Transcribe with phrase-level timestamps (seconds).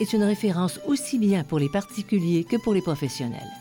[0.00, 3.52] est une référence aussi bien pour les particuliers que pour les professionnels.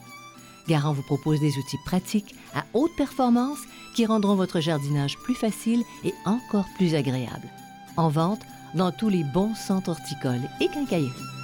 [0.68, 3.60] Garant vous propose des outils pratiques à haute performance
[3.96, 7.48] qui rendront votre jardinage plus facile et encore plus agréable.
[7.96, 8.42] En vente
[8.76, 11.37] dans tous les bons centres horticoles et quincailleries.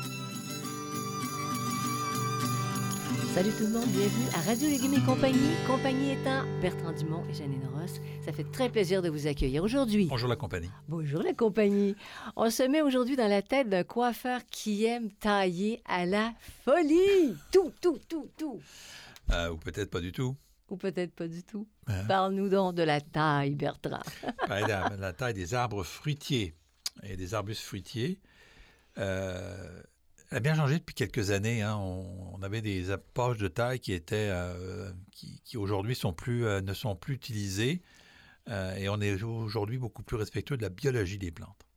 [3.33, 5.49] Salut tout le monde, bienvenue à Radio Légumes et compagnie.
[5.65, 7.99] Compagnie étant Bertrand Dumont et Janine Ross.
[8.25, 10.05] Ça fait très plaisir de vous accueillir aujourd'hui.
[10.07, 10.69] Bonjour la compagnie.
[10.87, 11.95] Bonjour la compagnie.
[12.35, 17.35] On se met aujourd'hui dans la tête d'un coiffeur qui aime tailler à la folie.
[17.51, 18.59] Tout, tout, tout, tout.
[19.31, 20.35] Euh, ou peut-être pas du tout.
[20.69, 21.67] Ou peut-être pas du tout.
[21.87, 22.03] Hein?
[22.07, 23.99] Parle-nous donc de la taille, Bertrand.
[24.47, 26.53] Ben, la, la taille des arbres fruitiers
[27.03, 28.19] et des arbustes fruitiers.
[28.97, 29.81] euh,
[30.33, 31.61] elle a bien changé depuis quelques années.
[31.61, 31.75] hein.
[31.77, 36.45] On, on avait des poches de taille qui étaient, euh, qui, qui aujourd'hui sont plus,
[36.45, 37.83] euh, ne sont plus utilisées.
[38.49, 41.67] Euh, et on est aujourd'hui beaucoup plus respectueux de la biologie des plantes.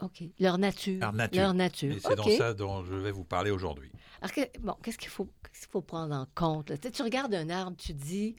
[0.00, 0.22] OK.
[0.40, 1.00] Leur nature.
[1.00, 1.42] Leur nature.
[1.42, 1.92] Leur nature.
[1.92, 2.16] Et c'est OK.
[2.16, 3.92] donc ça dont je vais vous parler aujourd'hui.
[4.22, 6.70] Alors, que- bon, qu'est-ce qu'il faut, qu'est-ce qu'il faut prendre en compte?
[6.70, 6.78] là?
[6.78, 8.36] Tu, sais, tu regardes un arbre, tu te dis,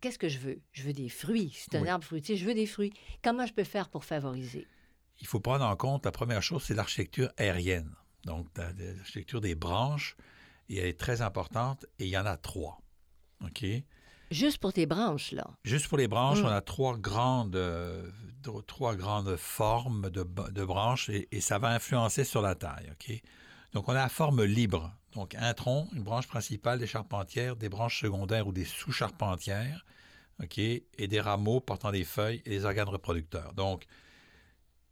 [0.00, 0.60] qu'est-ce que je veux?
[0.72, 1.52] Je veux des fruits.
[1.56, 1.88] C'est un Oui.
[1.88, 2.92] arbre fruitier, je veux des fruits.
[3.24, 4.66] Comment je peux faire pour favoriser?
[5.20, 7.90] Il faut prendre en compte, la première chose, c'est l'architecture aérienne.
[8.24, 10.16] Donc, la- l'architecture des branches,
[10.68, 12.80] et elle est très importante, et il y en a trois.
[13.44, 13.64] OK?
[14.30, 15.46] Juste pour tes branches, là.
[15.64, 16.46] Juste pour les branches, Mm.
[16.46, 18.10] on a trois grandes, euh,
[18.66, 22.90] trois grandes formes de, de branches, et, et ça va influencer sur la taille.
[22.92, 23.22] OK?
[23.72, 24.92] Donc, on a la forme libre.
[25.12, 29.84] Donc, un tronc, une branche principale, des charpentières, des branches secondaires ou des sous-charpentières,
[30.42, 30.58] OK?
[30.58, 33.52] Et des rameaux portant des feuilles et des organes reproducteurs.
[33.54, 33.84] Donc,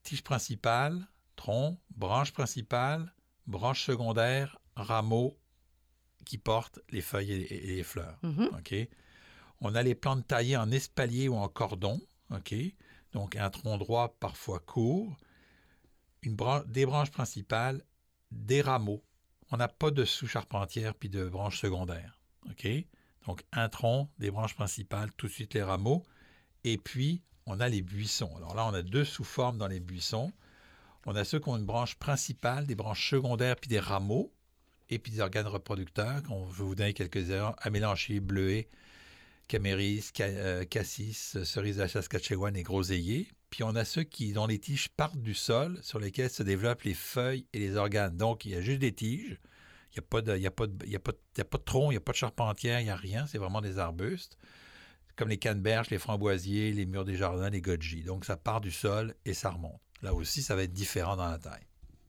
[0.03, 1.07] tige principale,
[1.37, 3.13] tronc, branche principale,
[3.47, 5.39] branche secondaire, rameaux
[6.25, 8.19] qui portent les feuilles et- les fleurs.
[8.23, 8.51] Mhm.
[8.59, 8.75] OK?
[9.61, 12.01] On a les plantes taillées en espalier ou en cordon.
[12.31, 12.55] OK?
[13.13, 15.17] Donc, un tronc droit parfois court,
[16.23, 16.37] une
[16.67, 17.83] des branches principales,
[18.31, 19.03] des rameaux.
[19.51, 22.19] On n'a pas de sous-charpentière puis de branches secondaires.
[22.49, 22.67] OK?
[23.27, 26.05] Donc, un tronc, des branches principales, tout de suite les rameaux.
[26.65, 28.35] Et puis, on a les buissons.
[28.37, 30.33] Alors là, on a deux sous-formes dans les buissons.
[31.07, 34.33] On a ceux qui ont une branche principale, des branches secondaires puis des rameaux,
[34.91, 36.23] et puis des organes reproducteurs.
[36.29, 37.55] Je vais vous donner quelques-uns.
[37.59, 38.69] Amélanchier, bleuet,
[39.49, 43.29] caméris, ca- euh, cassis, cerise de la Saskatchewan et groseillier.
[43.51, 46.83] Puis on a ceux qui, dont les tiges partent du sol, sur lesquels se développent
[46.83, 48.17] les feuilles et les organes.
[48.17, 49.39] Donc, il y a juste des tiges.
[49.95, 52.17] Il n'y a, pas de- a, a pas de tronc, il n'y a pas de
[52.17, 53.27] charpentière, il n'y a rien.
[53.27, 54.39] C'est vraiment des arbustes.
[55.17, 58.03] Comme les canneberges, les framboisiers, les murs des jardins, les goji.
[58.03, 59.81] Donc, ça part du sol et ça remonte.
[60.03, 61.63] Là aussi, ça va être différent dans la taille.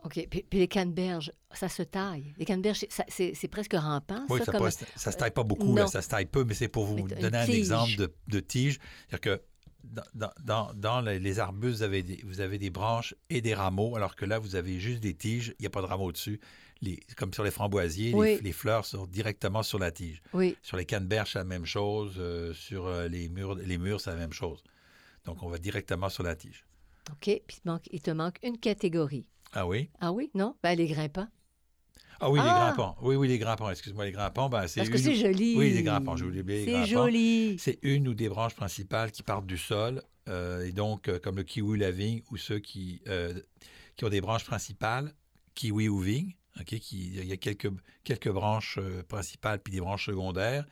[0.04, 0.28] OK.
[0.30, 2.34] Puis, puis les canneberges, ça se taille.
[2.38, 4.66] Les canneberges, c'est- ça- presque rampant, Oui, ça, ça, comme...
[4.66, 7.16] ne se taille pas beaucoup, là, ça se taille peu, mais c'est pour vous Mais
[7.16, 8.80] donner un exemple de, de tige.
[9.10, 9.44] C'est-à-dire que
[9.84, 13.54] dans, dans- dans- dans les, arbustes, vous avez, des, vous avez des branches et des
[13.54, 16.12] rameaux, alors que là, vous avez juste des tiges, il n'y a pas de rameaux
[16.12, 16.40] dessus.
[16.82, 18.40] Les, comme sur les framboisiers, Oui.
[18.42, 20.22] les, fleurs sont directement sur la tige.
[20.34, 20.58] Oui.
[20.62, 22.16] Sur les canneberges, c'est la même chose.
[22.18, 24.62] euh, sur euh, les murs, les murs c'est la même chose.
[25.24, 26.66] Donc, on va directement sur la tige.
[27.12, 27.42] OK.
[27.48, 29.26] Puis il te manque, il te manque une catégorie.
[29.54, 29.90] Ah oui?
[30.00, 30.32] Ah oui?
[30.34, 30.56] Non?
[30.64, 31.28] Ben, les grimpants.
[32.20, 32.46] Ah oui, Ah!
[32.46, 32.98] les grimpants.
[33.02, 33.70] Oui, oui, les grimpants.
[33.70, 35.56] Excuse-moi, les grimpants, ben, c'est Parce que c'est joli.
[35.58, 37.58] Oui, les grimpants, j'ai oublié les C'est joli.
[37.60, 41.36] C'est une ou des branches principales qui partent du sol, euh, et donc euh, comme
[41.36, 43.40] le kiwi ou la vigne, ou ceux qui, euh,
[43.96, 45.14] qui ont des branches principales,
[45.54, 47.72] kiwi ou vigne, ok, qui, il y a quelques,
[48.04, 50.66] quelques branches principales puis des branches secondaires,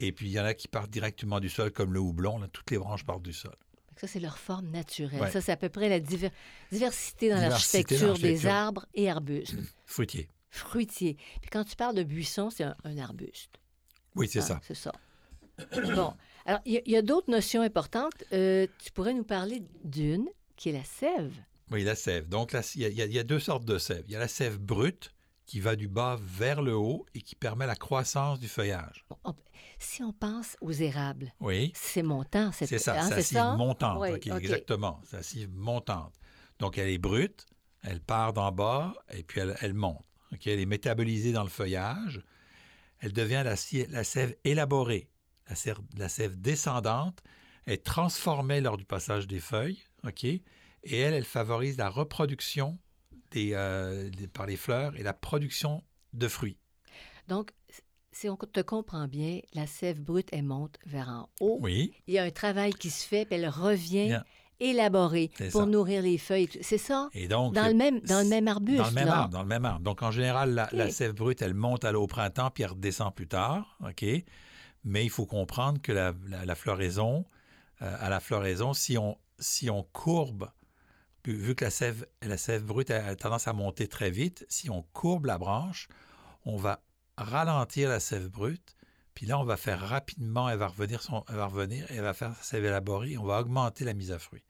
[0.00, 2.48] et puis il y en a qui partent directement du sol, comme le houblon, là,
[2.48, 3.56] toutes les branches partent du sol.
[4.00, 5.20] Ça, c'est leur forme naturelle.
[5.20, 5.30] Ouais.
[5.30, 6.30] Ça, c'est à peu près la diver-
[6.72, 9.54] diversité dans l'architecture des arbres et arbustes.
[9.84, 10.28] Fruitier.
[10.48, 11.16] Fruitiers.
[11.42, 13.50] Puis quand tu parles de buisson, c'est un, un arbuste.
[14.16, 14.60] Oui, c'est Ah, ça.
[14.66, 14.92] C'est ça.
[15.94, 16.14] bon.
[16.46, 18.24] Alors, il y a- d'autres notions importantes.
[18.32, 20.26] Euh, tu pourrais nous parler d'une
[20.56, 21.34] qui est la sève.
[21.70, 22.26] Oui, la sève.
[22.28, 24.02] Donc, il y, y a deux sortes de sève.
[24.08, 25.12] Il y a la sève brute,
[25.50, 29.04] qui va du bas vers le haut et qui permet la croissance du feuillage.
[29.24, 29.34] On-
[29.80, 32.52] si on pense aux érables, Oui, c'est montant.
[32.52, 33.56] c'est ça, hein, c'est c'est assise ça?
[33.56, 33.98] montante.
[34.00, 34.38] Oui, OK, OK.
[34.38, 36.14] Exactement, c'est assise montante.
[36.60, 37.46] Donc, elle est brute,
[37.82, 40.04] elle part d'en bas et puis elle, elle monte.
[40.32, 42.22] OK, Elle est métabolisée dans le feuillage.
[43.00, 43.56] Elle devient la,
[43.88, 45.10] la sève élaborée,
[45.48, 47.24] la sève, la sève descendante.
[47.66, 49.82] Elle est transformée lors du passage des feuilles.
[50.84, 52.78] Et elle, elle favorise la reproduction
[53.30, 55.82] des, euh, des- par les fleurs et la production
[56.12, 56.58] de fruits.
[57.28, 57.50] Donc,
[58.12, 61.58] si on te comprend bien, la sève brute, elle monte vers en haut.
[61.60, 64.24] Oui, Il y a un travail qui se fait, puis elle revient Bien.
[64.58, 65.66] élaborée C'est pour ça.
[65.66, 66.48] nourrir les feuilles.
[66.60, 67.08] C'est ça?
[67.12, 67.54] et donc...
[67.54, 68.78] Dans le même, dans le même arbuste.
[68.78, 69.80] Dans le même arbre, dans le même arbre.
[69.84, 73.14] Donc, en général, la, sève brute, elle monte à l'eau au printemps, puis elle redescend
[73.14, 74.04] plus tard, OK?
[74.82, 77.24] Mais il faut comprendre que la, la- la floraison,
[77.82, 80.50] euh, à la floraison, si on, si on courbe,
[81.24, 84.70] vu- vu que la sève, la sève brute a, tendance à monter très vite, si
[84.70, 85.88] on courbe la branche,
[86.44, 86.82] on va
[87.16, 88.76] ralentir la sève brute,
[89.14, 92.14] puis là, on va faire rapidement, elle va revenir, son, elle va revenir, elle va
[92.14, 94.42] faire sa sève élaborée, on va augmenter la mise à fruit.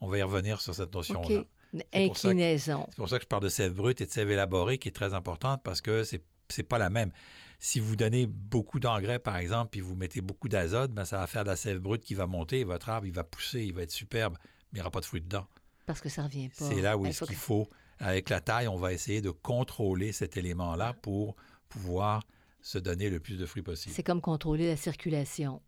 [0.00, 1.44] On va y revenir sur cette notion-là.
[1.92, 2.86] Inclinaison.
[2.90, 4.92] C'est pour ça que je parle de sève brute et de sève élaborée qui est
[4.92, 7.10] très importante parce que c'est c'est pas la même.
[7.58, 11.26] Si vous donnez beaucoup d'engrais, par exemple, puis vous mettez beaucoup d'azote, ben, ça va
[11.26, 13.74] faire de la sève brute qui va monter et votre arbre, il va pousser, il
[13.74, 15.46] va être superbe, mais il n'y aura pas de fruits dedans.
[15.88, 16.66] Parce que ça revient pas.
[16.68, 17.66] C'est là où Il est-ce faut qu'il faut,
[17.98, 21.34] avec la taille, on va essayer de contrôler cet élément-là pour
[21.70, 22.22] pouvoir
[22.60, 23.94] se donner le plus de fruits possible.
[23.94, 25.62] C'est comme contrôler la circulation.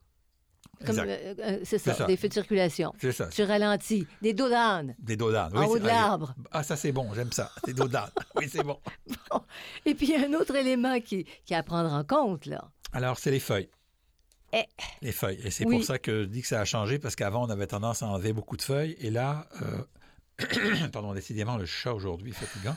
[0.85, 1.09] Comme, Exact.
[1.09, 2.07] euh, euh, c'est ça, C'est ça.
[2.07, 2.93] des feux de circulation.
[3.01, 3.29] C'est ça.
[3.29, 4.07] Tu ralentis.
[4.23, 5.57] Des dos d'âne Des dos d'âne.
[5.57, 6.35] en Oui, haut c'est- de l'arbre.
[6.51, 7.51] Ah, ça c'est bon, j'aime ça.
[7.67, 8.11] Des dos d'âne.
[8.37, 8.79] Oui, c'est bon.
[9.87, 12.45] Et puis, il y a un autre élément qui, qui est à prendre en compte,
[12.47, 12.71] là.
[12.93, 13.71] Alors, c'est les feuilles.
[14.53, 14.65] Eh.
[15.01, 15.41] Les feuilles.
[15.45, 15.77] Et c'est Oui.
[15.77, 18.07] pour ça que je dis que ça a changé, parce qu'avant, on avait tendance à
[18.09, 18.97] enlever beaucoup de feuilles.
[19.01, 19.83] Et là, euh,
[20.93, 22.77] pardon, décidément, le chat aujourd'hui fatigant.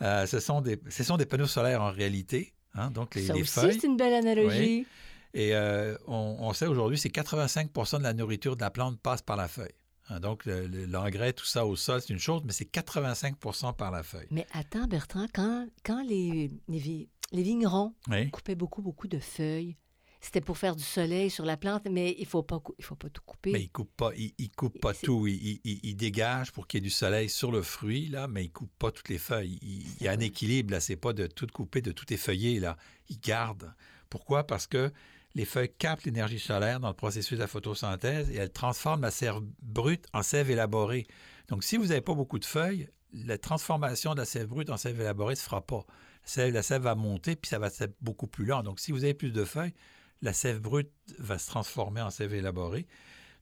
[0.00, 2.52] Euh, ce, sont des, ce sont des panneaux solaires en réalité.
[2.74, 3.78] hein, donc, les, ça les aussi, feuilles.
[3.80, 4.86] c'est une belle analogie.
[5.34, 9.22] Et euh, on, on sait aujourd'hui, c'est 85 de la nourriture de la plante passe
[9.22, 9.72] par la feuille.
[10.08, 13.36] Hein, donc, le- le- l'engrais, tout ça au sol, c'est une chose, mais c'est 85
[13.76, 14.26] par la feuille.
[14.30, 18.30] Mais attends, Bertrand, quand, quand les, les, vi- les vignerons Oui.
[18.30, 19.76] coupaient beaucoup, beaucoup de feuilles,
[20.24, 22.84] c'était pour faire du soleil sur la plante, mais il ne faut, pas cou- il
[22.84, 23.50] faut pas tout couper.
[23.52, 25.26] Mais il coupe pas, il, il coupe pas tout.
[25.26, 28.44] Il, il- il- dégage pour qu'il y ait du soleil sur le fruit, là, mais
[28.44, 29.58] il coupe pas toutes les feuilles.
[29.62, 30.80] Il, il y a un équilibre, là.
[30.80, 32.76] C'est pas de tout couper, de tout effeuiller, là.
[33.08, 33.74] Il garde.
[34.08, 34.46] Pourquoi?
[34.46, 34.92] Parce que
[35.34, 39.10] les feuilles captent l'énergie solaire dans le processus de la photosynthèse et elles transforment la
[39.10, 41.06] sève brute en sève élaborée.
[41.48, 44.76] Donc, si vous n'avez pas beaucoup de feuilles, la transformation de la sève brute en
[44.76, 45.84] sève élaborée ne se fera pas.
[45.88, 48.62] La sève, la sève va monter, puis ça va être beaucoup plus lent.
[48.62, 49.74] Donc, si vous avez plus de feuilles,
[50.22, 52.86] la sève brute va se transformer en sève élaborée.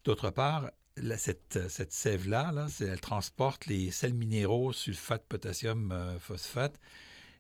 [0.05, 6.19] D'autre part, la- cette, cette sève-là, là, elle transporte les sels minéraux, sulfate, potassium, euh,
[6.19, 6.81] phosphate,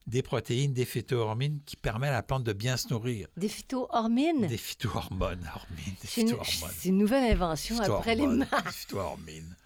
[0.06, 3.28] des protéines, des phytohormones qui permettent à la plante de bien se nourrir.
[3.37, 4.46] Des phytohormines.
[4.46, 6.70] Des phytohormones, hormones, des C'est une, phytohormones.
[6.78, 8.66] c'est une nouvelle invention après les Phytohormones, marques.
[8.66, 9.56] des phytohormones.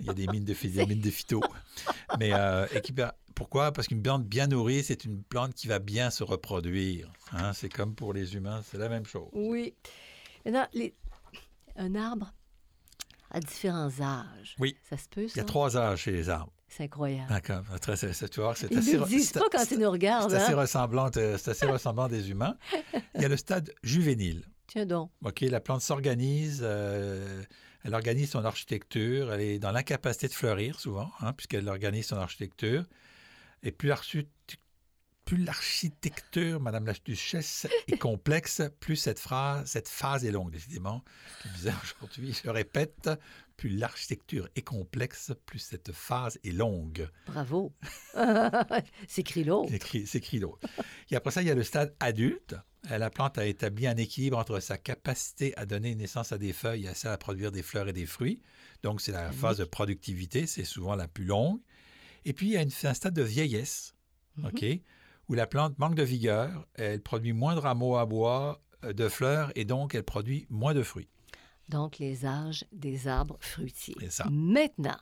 [0.00, 1.40] Il y a des mines de, phy- des mines de phyto.
[2.18, 3.72] Mais euh, et qui per- pourquoi?
[3.72, 7.10] Parce qu'une plante bien nourrie, c'est une plante qui va bien se reproduire.
[7.32, 7.52] hein.
[7.52, 9.28] C'est comme pour les humains, c'est la même chose.
[9.32, 9.74] Oui.
[10.44, 10.94] Maintenant, les-
[11.76, 12.32] un arbre
[13.30, 14.56] à différents âges.
[14.58, 14.76] Oui.
[14.88, 15.40] Ça se peut, Il y ça?
[15.42, 16.52] a trois âges chez les arbres.
[16.68, 17.28] C'est incroyable.
[17.30, 17.62] D'accord.
[17.80, 17.86] Tu
[18.40, 20.30] vois, c'est Ils assez, ne le disent pas quand ils nous regardent.
[20.30, 20.56] c'est assez hein?
[20.60, 22.56] ressemblant, euh, c'est assez ressemblant des humains.
[23.14, 24.44] Il y a le stade juvénile.
[24.66, 25.10] Tiens donc.
[25.24, 27.42] OK, la plante s'organise, euh,
[27.88, 32.16] elle organise son architecture, elle est dans l'incapacité de fleurir souvent, hein, puisqu'elle organise son
[32.16, 32.84] architecture.
[33.62, 34.28] Et plus l'archi-
[35.24, 41.02] plus l'architecture, Madame la Duchesse, est complexe, plus cette phrase, cette phase est longue, décidément.
[41.42, 43.10] C'est bizarre aujourd'hui, je répète,
[43.56, 47.08] plus l'architecture est complexe, plus cette phase est longue.
[47.26, 47.72] Bravo.
[49.08, 49.66] c'est Crilo.
[49.68, 50.68] C'est écrit- C'est écrit l'autre.
[51.10, 52.54] Et après ça, il y a le stade adulte.
[52.90, 56.52] Euh, La plante a établi un équilibre entre sa capacité à donner naissance à des
[56.52, 58.40] feuilles et celle à produire des fleurs et des fruits.
[58.82, 61.60] Donc, c'est la phase de productivité, c'est souvent la plus longue.
[62.24, 63.94] Et puis, il y a une- un stade de vieillesse,
[64.44, 64.64] OK,
[65.28, 69.08] où la plante manque de vigueur, elle produit moins de rameaux à bois, euh, de
[69.08, 71.08] fleurs, et donc elle produit moins de fruits.
[71.68, 73.96] Donc, les âges des arbres fruitiers.
[74.00, 74.26] C'est ça.
[74.30, 74.96] Maintenant,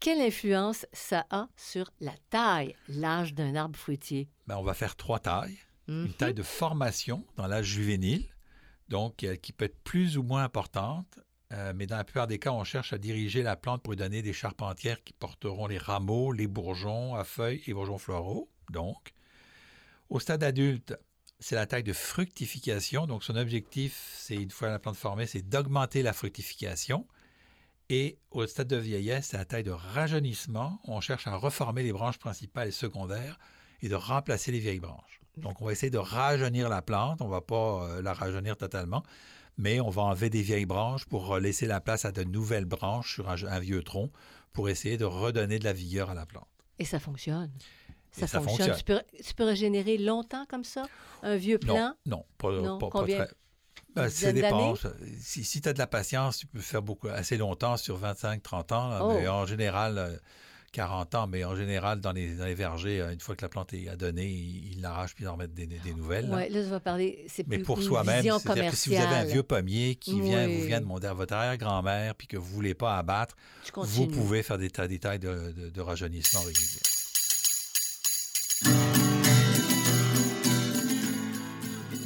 [0.00, 4.28] quelle influence ça a sur la taille, l'âge d'un arbre fruitier?
[4.46, 5.58] Ben, on va faire trois tailles.
[5.88, 6.06] Mhm.
[6.06, 8.24] une taille de formation dans l'âge juvénile,
[8.88, 11.18] donc euh, qui peut être plus ou moins importante,
[11.52, 13.98] euh, mais dans la plupart des cas, on cherche à diriger la plante pour lui
[13.98, 18.50] donner des charpentières qui porteront les rameaux, les bourgeons à feuilles et bourgeons floraux.
[18.70, 19.12] Donc,
[20.08, 20.96] au stade adulte,
[21.38, 23.06] c'est la taille de fructification.
[23.06, 27.06] Donc, son objectif, c'est une fois la plante formée, c'est d'augmenter la fructification.
[27.90, 30.80] Et au stade de vieillesse, c'est la taille de rajeunissement.
[30.84, 33.38] On cherche à reformer les branches principales et secondaires
[33.82, 35.20] et de remplacer les vieilles branches.
[35.36, 37.20] Donc, on va essayer de rajeunir la plante.
[37.20, 39.02] On ne va pas euh, la rajeunir totalement,
[39.58, 43.14] mais on va enlever des vieilles branches pour laisser la place à de nouvelles branches
[43.14, 44.10] sur un, vieux tronc
[44.52, 46.48] pour essayer de redonner de la vigueur à la plante.
[46.78, 47.50] Et ça fonctionne.
[48.12, 48.76] Ça, fonctionne.
[48.76, 50.84] Tu, peux, régénérer longtemps comme ça,
[51.24, 51.94] un vieux plant?
[52.06, 53.28] Non, non, pas, très.
[53.96, 54.74] Ben, ça dépend.
[55.18, 59.08] Si, tu as de la patience, tu peux faire beaucoup, assez longtemps, sur 25-30 ans.
[59.14, 59.32] Mais oh.
[59.32, 60.20] en général,
[60.74, 63.96] 40 ans, mais en général, dans les, vergers, euh, une fois que la plante est
[63.96, 66.28] donnée, ils l'arrachent puis ils en remettent des, nouvelles.
[66.28, 69.24] Oui, là, je vais parler, c'est Mais pour soi-même, c'est-à-dire que si vous avez un
[69.24, 72.74] vieux pommier qui vient, vous vient de mon, votre arrière-grand-mère puis que vous ne voulez
[72.74, 73.36] pas abattre,
[73.76, 76.80] vous pouvez faire des, des tailles de, de, rajeunissement réguliers.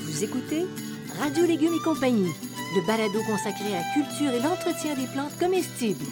[0.03, 0.67] Vous écoutez
[1.19, 2.33] Radio Légumes et compagnie,
[2.77, 6.05] le balado consacré à la culture et l'entretien des plantes comestibles.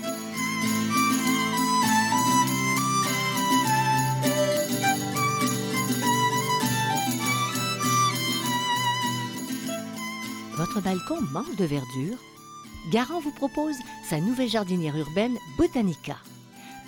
[10.56, 12.16] Votre balcon manque de verdure?
[12.90, 13.76] Garant vous propose
[14.08, 16.16] sa nouvelle jardinière urbaine Botanica.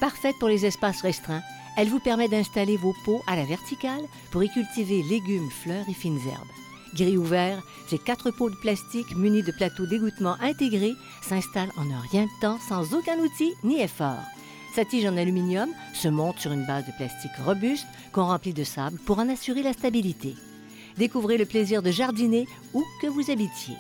[0.00, 1.42] Parfaite pour les espaces restreints,
[1.76, 5.92] elle vous permet d'installer vos pots à la verticale pour y cultiver légumes, fleurs et
[5.92, 6.48] fines herbes.
[6.94, 12.00] Gris ouvert, ces quatre pots de plastique munis de plateaux d'égouttement intégrés s'installent en un
[12.10, 14.24] rien de temps sans aucun outil ni effort.
[14.74, 18.64] Sa tige en aluminium se monte sur une base de plastique robuste qu'on remplit de
[18.64, 20.34] sable pour en assurer la stabilité.
[20.98, 23.76] Découvrez le plaisir de jardiner où que vous habitiez.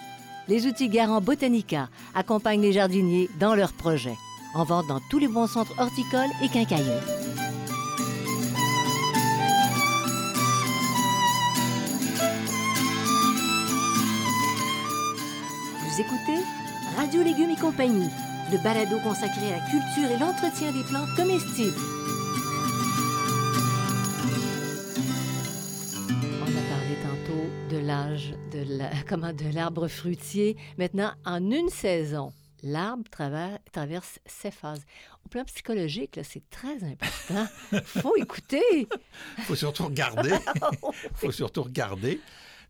[0.46, 4.16] Les outils Garant Botanica accompagnent les jardiniers dans leurs projets,
[4.54, 6.88] en vente dans tous les bons centres horticoles et quincailleries.
[15.82, 16.40] Vous écoutez
[16.96, 18.10] Radio Légumes et compagnie,
[18.52, 21.97] le balado consacré à la culture et l'entretien des plantes comestibles.
[27.98, 28.64] L'âge de
[29.08, 30.56] comment de l'arbre fruitier.
[30.78, 33.04] Maintenant, en une saison, l'arbre
[33.72, 34.82] traverse ses phases.
[35.24, 37.46] Au plan psychologique, c'est très important.
[37.84, 38.88] faut écouter.
[39.38, 40.30] Il faut surtout regarder.
[40.82, 42.20] Il faut surtout regarder.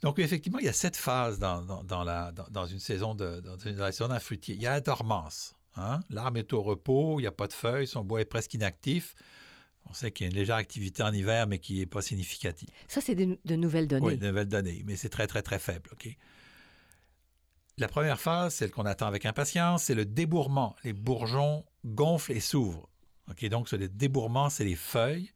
[0.02, 3.56] Donc, effectivement, il y a sept phases dans, dans, la, dans, une saison de, dans
[3.56, 4.54] une saison d'un fruitier.
[4.54, 5.56] Il y a la dormance.
[5.74, 5.98] Hein?
[6.10, 9.16] L'arbre est au repos, il n'y a pas de feuilles, son bois est presque inactif.
[9.90, 12.68] On sait qu'il y a une légère activité en hiver, mais qui n'est pas significative.
[12.88, 14.06] Ça, c'est de, nouvelles données.
[14.06, 15.90] Oui, de nouvelles données, mais c'est très, très, très faible.
[15.92, 16.08] OK?
[17.78, 20.76] La première phase, celle qu'on attend avec impatience, c'est le débourrement.
[20.84, 22.88] Les bourgeons gonflent et s'ouvrent.
[23.30, 23.44] OK?
[23.46, 25.30] Donc, le débourrement, c'est les feuilles.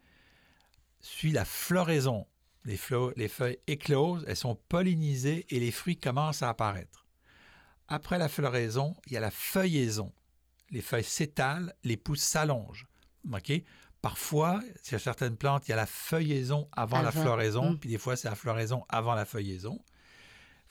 [1.00, 2.26] Suit la floraison.
[2.64, 2.78] Les,
[3.16, 7.06] les feuilles éclosent, elles sont pollinisées et les fruits commencent à apparaître.
[7.88, 10.12] Après la floraison, il y a la feuillaison.
[10.70, 12.86] Les feuilles s'étalent, les pousses s'allongent.
[13.32, 13.52] OK?
[14.02, 17.78] Parfois, sur certaines plantes, il y a la feuillaison avant, la floraison, mm.
[17.78, 19.80] puis des fois, c'est la floraison avant la feuillaison.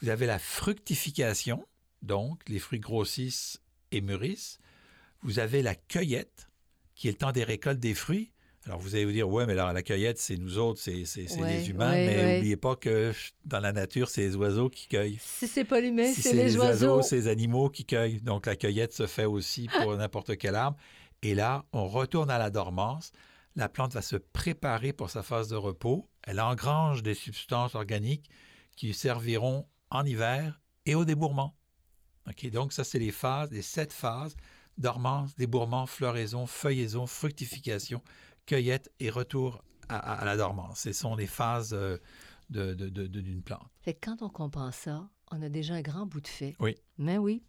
[0.02, 1.66] Vous avez la fructification,
[2.02, 3.62] donc les fruits grossissent
[3.94, 4.60] et mûrissent.
[5.22, 6.50] Vous avez la cueillette,
[6.94, 8.34] qui est le temps des récoltes des fruits.
[8.66, 11.70] Alors, vous allez vous dire, ouais, mais alors la cueillette, c'est nous autres, c'est les
[11.70, 13.14] humains, mais n'oubliez pas que
[13.46, 15.20] dans la nature, c'est les oiseaux qui cueillent.
[15.22, 17.02] Si c'est pas l'humain, c'est les, les oiseaux.
[17.02, 18.22] c'est les animaux qui cueillent.
[18.22, 20.78] Donc, la cueillette se fait aussi pour n'importe quel arbre.
[21.22, 23.12] Et là, on retourne à la dormance.
[23.56, 26.10] La plante va se préparer pour sa phase de repos.
[26.24, 28.30] Elle engrange des substances organiques
[28.76, 31.56] qui serviront en hiver et au débourrement.
[32.52, 34.36] donc, ça, c'est les phases, les sept phases
[34.78, 38.02] dormance, débourrement, floraison, feuillaison, fructification,
[38.46, 40.80] cueillette et retour à, la dormance.
[40.80, 41.98] Ce sont les phases euh,
[42.50, 43.70] d'une plante.
[44.02, 46.56] quand on comprend ça, on a déjà un grand bout de fait.
[46.60, 46.76] Oui.
[46.98, 47.44] Mais oui.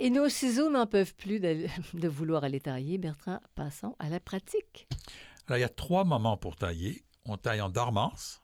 [0.00, 2.98] Et nos ciseaux n'en peuvent plus de, vouloir aller tailler.
[2.98, 4.88] Bertrand, passons à la pratique.
[5.46, 7.04] Alors, il y a trois moments pour tailler.
[7.24, 8.42] On taille en dormance,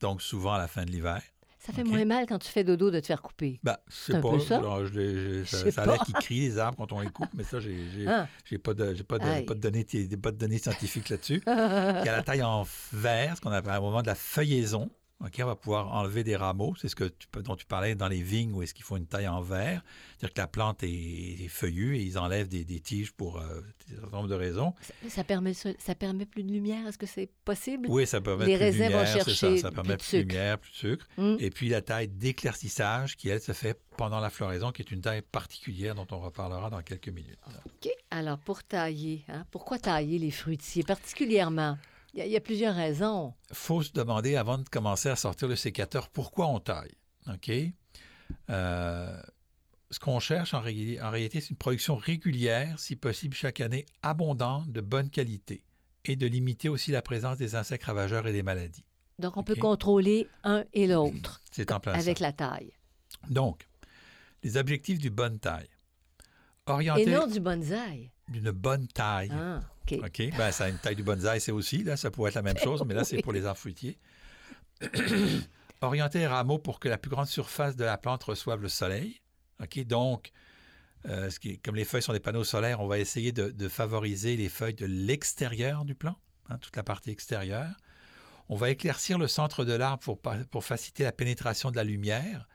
[0.00, 1.20] donc souvent à la fin de l'hiver.
[1.58, 3.58] Ça fait moins mal quand tu fais dodo de te faire couper.
[3.62, 4.38] Ben, je sais pas.
[4.38, 8.06] ça, ça, a l'air qu'ils crient les arbres quand on les coupe, mais ça, j'ai
[8.06, 8.28] ah.
[8.62, 9.84] pas, de, pas, de, pas, de données,
[10.22, 11.42] pas de données scientifiques là-dessus.
[11.46, 14.88] il y a la taille en verre, ce qu'on appelle un moment de la feuillaison.
[15.20, 16.74] On va pouvoir enlever des rameaux.
[16.80, 19.06] C'est ce que tu, dont tu parlais dans les vignes où est-ce qu'il faut une
[19.06, 19.82] taille en verre.
[20.10, 23.60] C'est-à-dire que la plante est, feuillue et ils enlèvent des, tiges pour euh,
[23.90, 24.74] un certain nombre de raisons.
[25.08, 26.86] Ça, permet, ça permet plus de lumière?
[26.86, 27.88] Est-ce que c'est possible?
[27.90, 28.90] Oui, ça permet les plus de lumière.
[28.98, 29.56] vont chercher ça.
[29.56, 31.08] ça permet plus, de lumière, plus de sucre.
[31.16, 31.36] Hum.
[31.40, 35.00] Et puis la taille d'éclaircissage qui, elle, se fait pendant la floraison, qui est une
[35.00, 37.38] taille particulière dont on reparlera dans quelques minutes.
[37.66, 37.90] OK.
[38.12, 41.76] Alors, pour tailler, hein, pourquoi tailler les fruitiers particulièrement?
[42.14, 43.34] Il y, a plusieurs raisons.
[43.50, 46.94] Il faut se demander, avant de commencer à sortir le sécateur, pourquoi on taille.
[47.30, 47.50] OK?
[48.50, 49.20] Euh,
[49.90, 54.80] ce qu'on cherche en, réalité, c'est une production régulière, si possible chaque année, abondante, de
[54.80, 55.64] bonne qualité.
[56.04, 58.84] et de limiter aussi la présence des insectes ravageurs et des maladies.
[59.18, 61.42] Donc, on peut contrôler un et l'autre.
[61.86, 62.72] Avec la taille.
[63.28, 63.68] Donc,
[64.42, 65.68] les objectifs du bonne taille.
[66.66, 67.02] Orienter...
[67.02, 68.10] Et non du bonsaï.
[68.28, 69.30] D'une bonne taille.
[69.32, 69.98] Ah, OK.
[70.04, 70.22] OK.
[70.36, 72.58] Ben, ça a une taille du bonsaï, c'est aussi, là, ça pourrait être la même
[72.58, 73.98] chose, mais là, c'est pour les arbres fruitiers.
[75.80, 79.20] Orienter les rameaux pour que la plus grande surface de la plante reçoive le soleil.
[79.62, 79.84] OK.
[79.86, 80.32] Donc,
[81.06, 84.36] euh, ce qui comme les feuilles sont des panneaux solaires, on va essayer de, favoriser
[84.36, 86.16] les feuilles de l'extérieur du plant,
[86.48, 87.74] hein, toute la partie extérieure.
[88.48, 90.20] On va éclaircir le centre de l'arbre pour,
[90.50, 92.48] pour, faciliter la pénétration de la lumière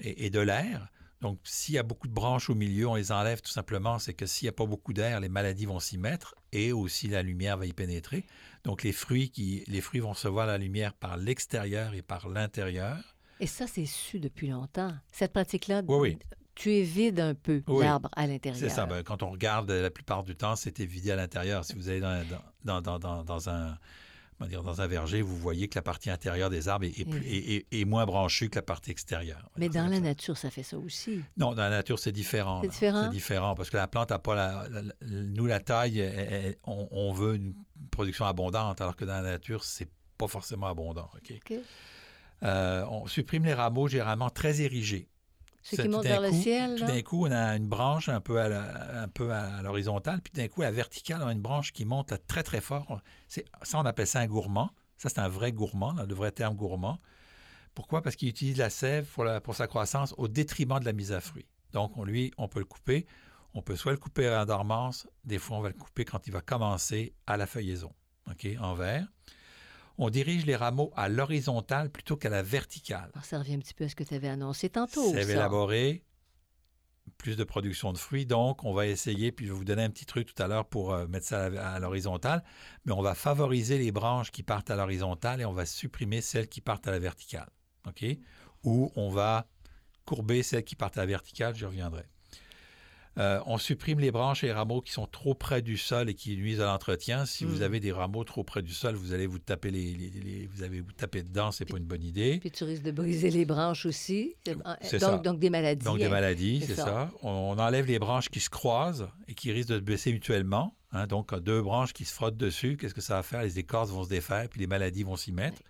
[0.00, 0.88] et, de l'air.
[1.20, 3.98] Donc, s'il y a beaucoup de branches au milieu, on les enlève tout simplement.
[3.98, 7.08] C'est que s'il n'y a pas beaucoup d'air, les maladies vont s'y mettre et aussi
[7.08, 8.24] la lumière va y pénétrer.
[8.64, 13.16] Donc, les fruits, qui, les fruits vont recevoir la lumière par l'extérieur et par l'intérieur.
[13.40, 14.92] Et ça, c'est su depuis longtemps.
[15.12, 16.18] Cette pratique-là oui, oui
[16.58, 18.58] tu es vide un peu l'arbre à l'intérieur.
[18.58, 18.84] C'est ça.
[18.84, 21.64] Ben, quand on regarde, la plupart du temps, c'était vidé à l'intérieur.
[21.64, 22.20] Si vous allez dans,
[22.64, 23.78] dans, dans, dans un
[24.46, 28.06] dire, dans un verger, vous voyez que la partie intérieure des arbres est, est, moins
[28.06, 29.50] branchue que la partie extérieure.
[29.56, 31.20] Mais dans la nature, ça fait ça aussi.
[31.36, 32.60] Non, dans la nature, c'est différent.
[32.62, 33.04] C'est différent.
[33.04, 34.68] C'est différent parce que la plante n'a pas la,
[35.02, 37.54] Nous, la taille, on, veut une
[37.90, 41.10] production abondante, alors que dans la nature, c'est pas forcément abondant.
[41.14, 41.52] OK.
[42.44, 45.08] Euh, on supprime les rameaux généralement très érigés.
[45.70, 46.76] Ce qui monte vers le ciel.
[46.78, 50.66] Tout d'un coup, on a une branche un peu à, l'horizontale, puis d'un coup, à
[50.66, 53.00] la verticale, on a une branche qui monte très, très fort.
[53.28, 54.70] Ça, on appelle ça un gourmand.
[54.96, 56.98] Ça, c'est un vrai gourmand, le vrai terme gourmand.
[57.74, 58.02] Pourquoi?
[58.02, 61.20] Parce qu'il utilise la sève pour, pour, sa croissance au détriment de la mise à
[61.20, 61.46] fruit.
[61.72, 63.06] Donc, on, lui, on peut le couper.
[63.54, 66.32] On peut soit le couper en dormance, des fois, on va le couper quand il
[66.32, 67.92] va commencer à la feuillaison,
[68.30, 69.06] OK, en vert
[69.98, 73.10] on dirige les rameaux à l'horizontale plutôt qu'à la verticale.
[73.22, 75.12] ça revient un petit peu à ce que tu avais annoncé tantôt.
[75.12, 76.04] C'est élaboré,
[77.18, 78.26] plus de production de fruits.
[78.26, 80.66] Donc, on va essayer, puis je vais vous donner un petit truc tout à l'heure
[80.66, 82.44] pour euh, mettre ça à l'horizontale,
[82.84, 86.48] mais on va favoriser les branches qui partent à l'horizontale et on va supprimer celles
[86.48, 87.48] qui partent à la verticale.
[87.86, 88.04] OK?
[88.64, 89.48] Ou on va
[90.04, 92.04] courber celles qui partent à la verticale, j'y reviendrai.
[93.18, 96.14] Euh, on supprime les branches et les rameaux qui sont trop près du sol et
[96.14, 97.26] qui nuisent à l'entretien.
[97.26, 97.62] Si vous mm.
[97.62, 100.92] avez des rameaux trop près du sol, vous allez vous taper les, vous avez vous
[100.92, 102.38] taper dedans, c'est pas une bonne idée.
[102.38, 104.36] Puis tu risques de briser les branches aussi.
[104.82, 105.84] C'est donc, donc, des maladies.
[105.84, 106.10] Donc des hein.
[106.10, 107.10] maladies, c'est ça.
[107.22, 110.74] On, enlève les branches qui se croisent et qui risquent de se baisser mutuellement.
[110.92, 111.06] Hein.
[111.06, 113.42] donc deux branches qui se frottent dessus, qu'est-ce que ça va faire?
[113.42, 115.60] Les écorces vont se défaire, puis les maladies vont s'y mettre.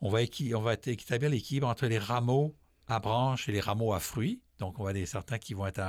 [0.00, 0.20] On va,
[0.54, 2.54] on va établir l'équilibre entre les rameaux
[2.88, 4.40] à branches et les rameaux à fruits.
[4.58, 5.80] Donc, on va aller certains qui vont être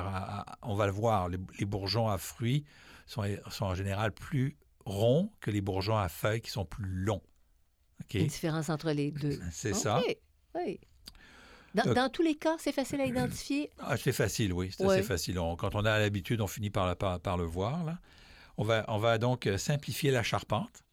[0.62, 2.66] on va le voir, les, bourgeons à fruits
[3.08, 7.24] sont, sont, en général plus ronds que les bourgeons à feuilles qui sont plus longs.
[8.14, 9.40] Une différence entre les deux.
[9.52, 10.02] C'est ça.
[10.56, 10.80] Oui.
[11.76, 13.70] Dans, tous les cas, c'est facile à identifier?
[13.78, 14.72] Ah, c'est facile, oui.
[14.76, 15.36] C'est assez facile.
[15.36, 17.84] quand on a l'habitude, on finit par, par, le voir.
[17.86, 18.00] Là.
[18.58, 20.84] On, va, on va donc euh, simplifier la charpente.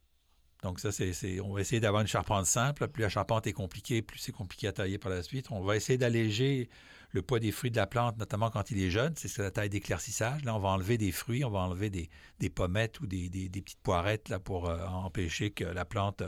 [0.66, 2.88] Donc ça, c'est, on va essayer d'avoir une charpente simple.
[2.88, 5.46] Plus la charpente est compliquée, plus c'est compliqué à tailler par la suite.
[5.52, 6.68] On va essayer d'alléger
[7.12, 9.70] le poids des fruits de la plante, notamment quand il est jeune, c'est la taille
[9.70, 10.44] d'éclaircissage.
[10.44, 14.28] Là, on va enlever des fruits, on va enlever des, pommettes ou des, petites poirettes
[14.28, 16.24] là, pour euh, empêcher que la plante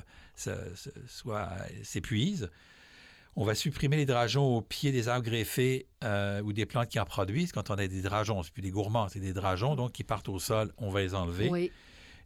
[1.09, 1.49] soit
[1.83, 2.49] s'épuise.
[3.35, 7.01] On va supprimer les drageons au pied des arbres greffés euh, ou des plantes qui
[7.01, 7.51] en produisent.
[7.51, 10.29] Quand on a des drageons, c'est plus des gourmands, c'est des drageons, donc qui partent
[10.29, 11.73] au sol, on va les enlever.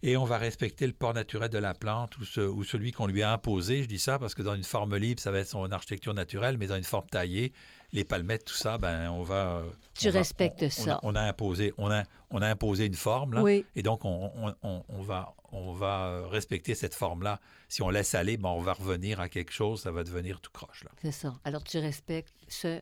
[0.02, 3.22] Et on va respecter le port naturel de la plante ou, ou celui qu'on lui
[3.22, 3.82] a imposé.
[3.82, 6.58] Je dis ça parce que dans une forme libre, ça va être son architecture naturelle,
[6.58, 7.52] mais dans une forme taillée,
[7.92, 9.62] les palmettes, tout ça, ben on va.
[9.94, 10.98] Tu respectes ça.
[11.02, 13.66] On a, imposé, on a, on a imposé une forme là, oui.
[13.76, 17.38] et donc on, on, va, on va respecter cette forme là.
[17.68, 20.50] Si on laisse aller, ben on va revenir à quelque chose, ça va devenir tout
[20.50, 20.90] croche là.
[21.02, 21.34] C'est ça.
[21.44, 22.80] Alors tu respectes ce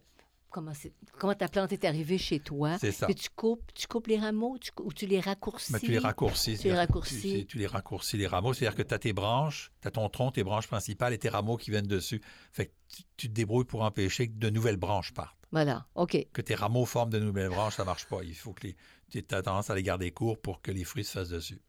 [0.51, 0.73] comment,
[1.19, 2.77] comment ta plante est arrivée chez toi.
[2.79, 3.07] C'est ça.
[3.07, 5.73] Puis tu coupes, tu coupes les rameaux ou tu les raccourcis.
[5.73, 6.59] Ben, tu les raccourcis.
[6.59, 7.47] Tu les raccourcis.
[7.47, 8.53] Tu, les raccourcis, les rameaux.
[8.53, 11.29] C'est-à-dire que tu as tes branches, tu as ton tronc, tes branches principales et tes
[11.29, 12.21] rameaux qui viennent dessus.
[12.53, 12.73] Fait que
[13.17, 15.37] tu, te débrouilles pour empêcher que de nouvelles branches partent.
[15.53, 16.17] Voilà, OK.
[16.33, 18.23] Que tes rameaux forment de nouvelles branches, ça ne marche pas.
[18.23, 21.13] Il faut que tu aies tendance à les garder courts pour que les fruits se
[21.13, 21.61] fassent dessus.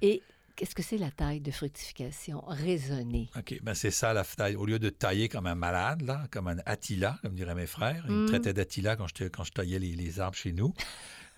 [0.00, 0.22] Et
[0.56, 3.28] Qu'est-ce que c'est la taille de fructification raisonnée?
[3.36, 4.54] OK, ben c'est ça la taille.
[4.54, 8.04] Au lieu de tailler comme un malade, là, comme un Attila, comme diraient mes frères,
[8.08, 8.26] ils me mm.
[8.28, 10.72] traitaient d'Attila quand je, quand je taillais les, arbres chez nous.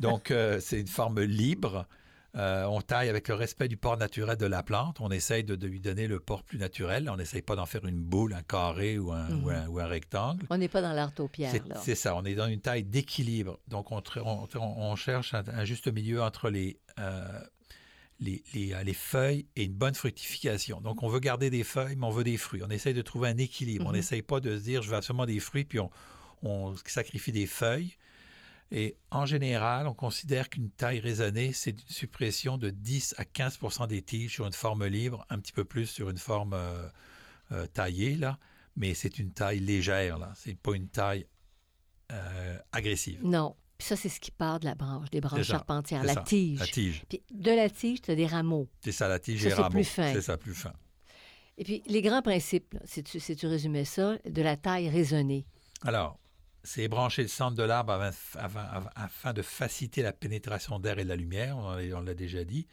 [0.01, 1.87] Donc, euh, c'est une forme libre.
[2.37, 5.01] Euh, on taille avec le respect du port naturel de la plante.
[5.01, 7.09] On essaye de, lui donner le port plus naturel.
[7.09, 9.69] On n'essaye pas d'en faire une boule, un carré ou un, mm-hmm.
[9.69, 10.45] ou un, rectangle.
[10.51, 11.13] On n'est pas dans l'art
[11.83, 12.15] C'est ça.
[12.17, 13.59] On est dans une taille d'équilibre.
[13.69, 14.03] Donc, on,
[14.57, 17.41] on, cherche un, juste milieu entre les, euh,
[18.21, 20.81] les, euh, les, feuilles et une bonne fructification.
[20.81, 22.63] Donc, on veut garder des feuilles, mais on veut des fruits.
[22.65, 23.87] On essaye de trouver un équilibre.
[23.87, 23.97] On mhm.
[23.97, 25.79] n'essaye pas de se dire, je veux absolument des fruits, puis
[26.43, 27.97] on, sacrifie des feuilles.
[28.73, 33.87] Et en général, on considère qu'une taille raisonnée, c'est une suppression de 10 à 15%
[33.87, 36.89] des tiges sur une forme libre, un petit peu plus sur une forme euh,
[37.53, 38.39] euh, taillée, là.
[38.77, 40.33] Mais c'est une taille légère, là.
[40.37, 41.27] C'est pas une taille
[42.13, 43.21] euh, agressive.
[43.23, 43.57] Non.
[43.79, 46.59] Puis ça, c'est ce qui part de la branche, des branches charpentières, la tige.
[46.61, 47.05] La tige.
[47.09, 48.69] Puis de la tige, tu as des rameaux.
[48.81, 49.69] C'est ça, la tige et rameaux.
[49.69, 50.13] C'est plus fin.
[50.13, 50.73] C'est ça, plus fin.
[51.59, 55.47] Et puis, les grands principes, si tu, si tu résumais ça, de la taille raisonnée.
[55.83, 56.19] Alors,
[56.65, 58.11] c'est brancher le centre de l'arbre
[58.95, 62.67] afin, de faciliter la pénétration d'air et de la lumière, on l'a déjà dit.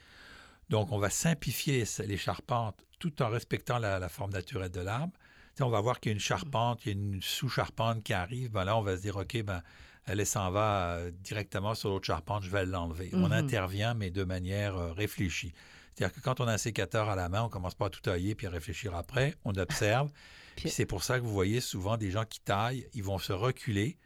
[0.70, 5.14] Donc, on va simplifier les charpentes tout en respectant la, forme naturelle de l'arbre.
[5.60, 8.50] on va voir qu'il y a une charpente, il y a une sous-charpente qui arrive.
[8.50, 9.62] Ben là, on va se dire, OK, ben,
[10.06, 13.10] elle s'en va euh, directement sur l'autre charpente, je vais l'enlever.
[13.14, 13.34] On mhm.
[13.34, 15.54] intervient, mais de manière euh, réfléchie.
[15.96, 18.02] C'est-à-dire que quand on a un sécateur à la main, on commence pas à tout
[18.02, 19.36] tailler puis à réfléchir après.
[19.46, 20.12] On observe.
[20.56, 23.34] Puis c'est pour ça que vous voyez souvent des gens qui taillent, ils vont se
[23.34, 23.98] reculer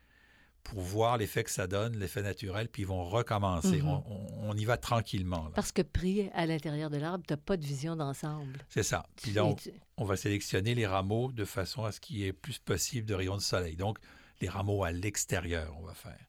[0.64, 3.82] pour voir l'effet que ça donne, l'effet naturel, puis ils vont recommencer.
[3.82, 4.02] Mhm.
[4.44, 5.50] on, y va tranquillement.
[5.56, 8.58] Parce que pris à l'intérieur de l'arbre, tu n'as pas de vision d'ensemble.
[8.70, 9.06] C'est ça.
[9.22, 12.60] Puis donc, on va sélectionner les rameaux de façon à ce qu'il y ait plus
[12.60, 13.76] possible de rayons de soleil.
[13.76, 13.98] Donc,
[14.42, 16.26] les rameaux à l'extérieur, on va faire.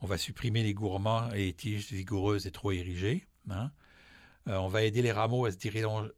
[0.00, 3.26] On va supprimer les gourmands et les tiges vigoureuses et trop érigées.
[3.50, 3.70] Hein.
[4.48, 5.56] Euh, on va aider les rameaux à se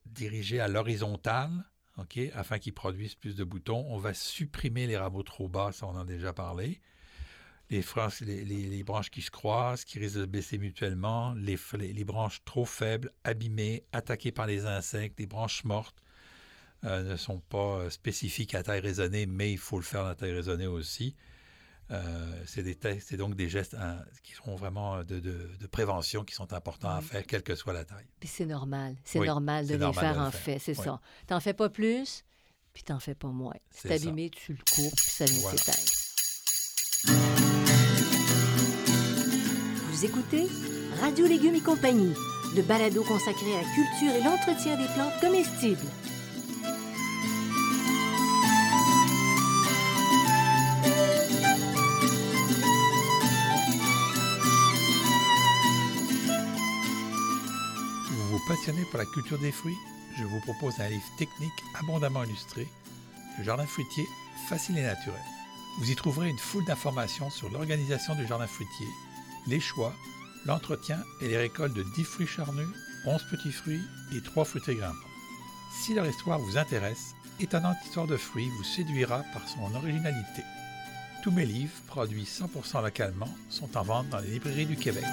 [0.07, 1.51] diriger à l'horizontale
[2.35, 3.87] afin qu'ils produisent plus de boutons.
[3.89, 6.81] On va supprimer les rameaux trop bas, ça on en a déjà parlé.
[7.71, 7.83] Les,
[8.85, 13.11] branches qui se croisent, qui risquent de se baisser mutuellement, les, les, branches trop faibles,
[13.25, 16.01] abîmées, attaquées par les insectes, les branches mortes
[16.87, 20.33] euh, ne sont pas spécifiques à taille raisonnée, mais il faut le faire à taille
[20.33, 21.17] raisonnée aussi.
[21.91, 27.01] Euh, c'est donc des gestes hein, qui sont vraiment de, prévention qui sont importants à
[27.01, 28.07] faire, quelle que soit la taille.
[28.19, 28.97] Puis c'est normal.
[29.05, 31.01] C'est normal de les faire en fait, c'est ça.
[31.27, 32.25] Tu n'en fais pas plus,
[32.73, 33.55] puis tu n'en fais pas moins.
[33.71, 35.59] C'est abîmé, tu le coupes, puis ça vient voilà.
[35.59, 36.07] s'éteindre.
[39.91, 40.47] Vous écoutez
[41.01, 42.15] Radio Légumes et compagnie,
[42.55, 45.87] le balado consacré à la culture et l'entretien des plantes comestibles.
[58.91, 59.79] Par la culture des fruits,
[60.19, 62.67] je vous propose un livre technique abondamment illustré,
[63.39, 64.05] Le jardin fruitier
[64.49, 65.21] facile et naturel.
[65.79, 68.89] Vous y trouverez une foule d'informations sur l'organisation du jardin fruitier,
[69.47, 69.93] les choix,
[70.47, 72.69] l'entretien et les récoltes de 10 fruits charnus,
[73.05, 73.83] 11 petits fruits
[74.17, 74.97] et 3 fruités grimpants.
[75.85, 80.43] Si leur histoire vous intéresse, Étonnante histoire de fruits vous séduira par son originalité.
[81.23, 85.05] Tous mes livres, produits 100% localement, sont en vente dans les librairies du Québec.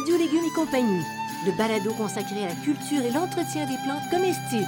[0.00, 1.04] Radio Légumes et compagnie,
[1.44, 4.64] le balado consacré à la culture et l'entretien des plantes comestibles.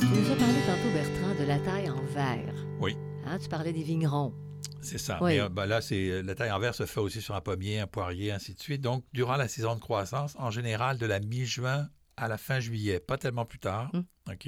[0.00, 2.54] Tu nous as parlé tantôt, Bertrand, de la taille en verre.
[2.78, 2.94] Oui.
[3.24, 4.34] Hein, tu parlais des vignerons.
[4.82, 5.18] C'est ça.
[5.22, 7.40] Mais, euh, ben là, c'est euh, la taille en verre se fait aussi sur un
[7.40, 8.82] pommier, un poirier, ainsi de suite.
[8.82, 13.00] Donc, durant la saison de croissance, en général, de la mi-juin à la fin juillet,
[13.00, 13.90] pas tellement plus tard.
[13.94, 14.04] Hum.
[14.30, 14.46] OK?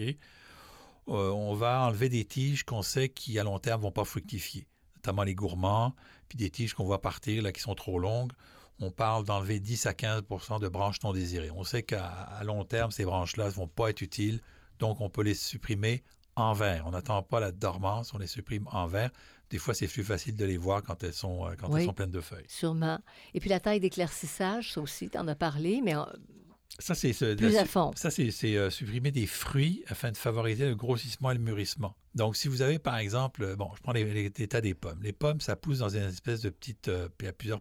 [1.09, 4.67] Euh, on va enlever des tiges qu'on sait qui, à long terme, vont pas fructifier,
[4.97, 5.95] notamment les gourmands,
[6.29, 8.33] puis des tiges qu'on voit partir, là, qui sont trop longues.
[8.79, 11.51] On parle d'enlever 10 à 15% de branches non désirées.
[11.51, 14.41] On sait qu'à long terme, ces branches-là ne vont pas être utiles,
[14.79, 16.03] donc on peut les supprimer
[16.37, 16.85] en vert.
[16.87, 19.11] On n'attend pas la dormance, on les supprime en vert.
[19.51, 21.93] Des fois, c'est plus facile de les voir quand elles sont, euh, quand elles sont
[21.93, 22.47] pleines de feuilles.
[22.49, 22.99] Sûrement.
[23.35, 25.95] Et puis la taille d'éclaircissage, ça aussi, tu en as parlé, mais
[26.79, 27.13] ça, c'est
[27.97, 31.97] Ça, c'est euh, supprimer des fruits afin de favoriser le grossissement et le mûrissement.
[32.15, 35.01] Donc, si vous avez, par exemple, euh, bon, je prends l'état des pommes.
[35.03, 36.89] Les pommes, ça pousse dans une espèce de petite...
[36.89, 37.61] Euh, il y a plusieurs,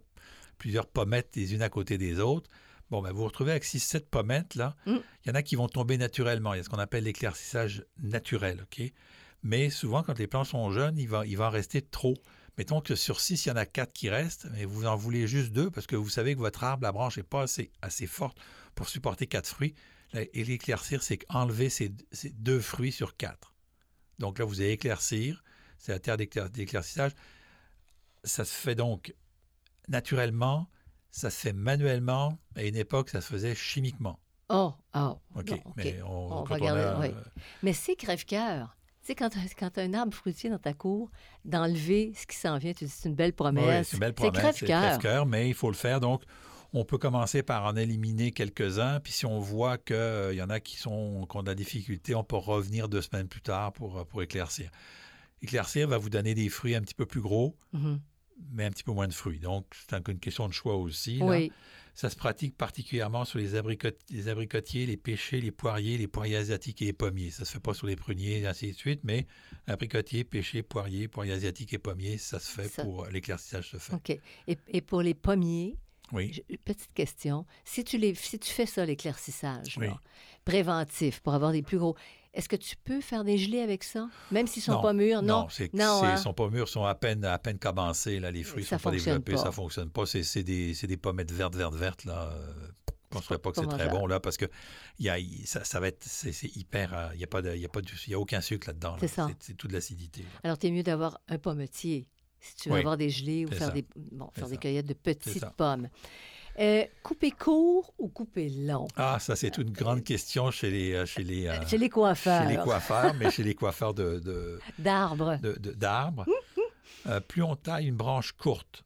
[0.58, 2.50] plusieurs pommettes les unes à côté des autres.
[2.90, 4.76] Bon, ben, vous vous retrouvez avec 6-7 pommettes, là.
[4.86, 4.98] Mm.
[5.26, 6.54] Il y en a qui vont tomber naturellement.
[6.54, 8.92] Il y a ce qu'on appelle l'éclaircissage naturel, OK?
[9.44, 12.16] Mais souvent, quand les plants sont jeunes, il va, il va en rester trop.
[12.58, 15.26] Mettons que sur 6, il y en a 4 qui restent, mais vous en voulez
[15.28, 18.08] juste 2 parce que vous savez que votre arbre, la branche n'est pas assez, assez
[18.08, 18.38] forte
[18.82, 19.76] pour supporter quatre fruits.
[20.16, 21.94] Et l'éclaircir, c'est enlever ces,
[22.34, 23.54] deux fruits sur quatre.
[24.18, 25.44] Donc là, vous allez éclaircir,
[25.78, 27.12] c'est la terre d'éclaircissage.
[28.24, 29.14] Ça se fait donc
[29.88, 30.68] naturellement,
[31.12, 32.40] ça se fait manuellement.
[32.56, 34.20] À une époque, ça se faisait chimiquement.
[34.50, 35.20] Oh, oh.
[35.36, 37.14] OK, mais on, va regarder,
[37.62, 38.76] Mais c'est crève-cœur.
[39.02, 41.12] Tu sais, quand tu as, un arbre fruitier dans ta cour,
[41.46, 43.90] d'enlever ce qui s'en vient, tu dis c'est une belle promesse.
[43.90, 44.58] c'est une belle promesse.
[44.58, 45.28] C'est crève-cœur.
[45.28, 46.00] mais il faut le faire.
[46.00, 46.24] Donc,
[46.74, 50.60] On peut commencer par en éliminer quelques-uns, puis si on voit qu'il y en a
[50.62, 54.06] qui, sont, qui ont de la difficulté, on peut revenir deux semaines plus tard pour,
[54.08, 54.72] pour éclaircir.
[55.42, 58.00] Éclaircir va vous donner des fruits un petit peu plus gros, Mhm.
[58.54, 59.40] mais un petit peu moins de fruits.
[59.40, 61.18] Donc, c'est une question de choix aussi.
[61.18, 61.26] là.
[61.26, 61.52] Oui.
[61.94, 66.38] Ça se pratique particulièrement sur les, abricot- les abricotiers, les pêchers, les poiriers, les poiriers
[66.38, 67.32] asiatiques et les pommiers.
[67.32, 69.28] Ça se fait pas sur les pruniers et ainsi de suite, mais
[69.68, 73.94] abricotiers, pêchers, poiriers, poiriers asiatiques et pommiers, ça se fait Ça- pour l'éclaircissage se fait.
[73.94, 74.10] OK.
[74.48, 75.76] Et, et pour les pommiers,
[76.14, 76.44] Oui.
[76.66, 77.46] petite question.
[77.66, 79.88] Si tu, les, si tu fais ça, l'éclaircissage, Oui.
[80.46, 81.96] préventif, pour avoir des plus gros,
[82.34, 84.08] est-ce que tu peux faire des gelées avec ça?
[84.32, 84.82] Même s'ils sont Non.
[84.82, 85.22] pas mûrs?
[85.22, 85.42] Non?
[85.42, 86.18] Non, c'est, Non, hein?
[86.18, 88.92] sont pas mûrs, sont à peine, à peine cabancés, là, les fruits Ça sont pas
[88.96, 89.38] développés, pas.
[89.44, 90.06] ça fonctionne pas.
[90.06, 92.32] C'est, c'est des, pommettes vertes, vertes, vertes, là.
[92.32, 92.54] euh,
[93.14, 94.46] Je ne pas que c'est très bon, là, parce que
[94.98, 97.66] y a, ça, ça va être, c'est, hyper, euh, il n'y a, pas de- y
[97.66, 98.92] a, pas de- y a aucun sucre là-dedans.
[98.94, 98.98] là.
[99.02, 99.28] C'est ça.
[99.28, 100.24] C'est, c'est tout de l'acidité.
[100.46, 102.08] Alors, tu es mieux d'avoir un pommetier
[102.42, 102.80] si tu veux Oui.
[102.82, 103.70] avoir des gelées ou faire, ça.
[103.72, 105.88] des, bon, faire des cueillettes de petites pommes.
[106.60, 108.88] Euh, couper court ou couper long?
[108.98, 112.44] Ah, ça, c'est une grande question chez les, euh, chez les, euh, Chez les coiffeurs.
[112.44, 115.38] chez les coiffeurs, mais chez les coiffeurs de, D'arbres.
[115.42, 116.26] d'arbres,
[117.08, 118.84] euh, plus on taille une branche courte,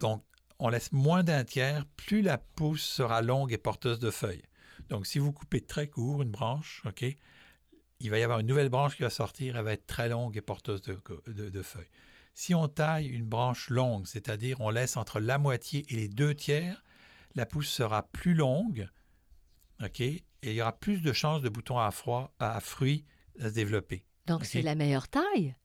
[0.00, 0.24] donc
[0.58, 4.42] on laisse moins d'un tiers, plus la pousse sera longue et porteuse de feuilles.
[4.88, 7.04] Donc si vous coupez très court une branche, OK,
[8.00, 10.36] il va y avoir une nouvelle branche qui va sortir, elle va être très longue
[10.36, 11.86] et porteuse de, de- de feuilles.
[12.38, 16.34] Si on taille une branche longue, c'est-à-dire on laisse entre la moitié et les deux
[16.34, 16.84] tiers,
[17.34, 18.90] la pousse sera plus longue,
[19.82, 23.06] OK, et il y aura plus de chances de boutons à, froid, à fruits
[23.40, 24.04] à se développer.
[24.26, 25.56] Donc, c'est la meilleure taille?